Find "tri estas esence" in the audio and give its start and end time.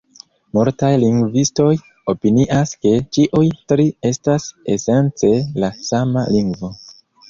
3.75-5.35